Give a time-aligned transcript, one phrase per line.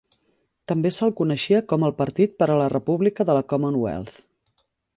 [0.71, 4.17] També se'l coneixia com el partit per a la República de la Commonwealth.